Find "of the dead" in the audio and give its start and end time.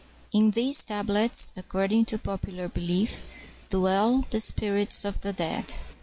5.05-5.73